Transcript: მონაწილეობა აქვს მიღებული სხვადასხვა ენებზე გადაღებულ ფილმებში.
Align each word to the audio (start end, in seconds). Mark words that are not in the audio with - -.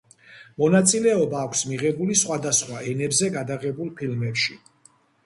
მონაწილეობა 0.61 1.43
აქვს 1.47 1.61
მიღებული 1.71 2.15
სხვადასხვა 2.21 2.79
ენებზე 2.93 3.29
გადაღებულ 3.37 3.93
ფილმებში. 4.01 4.59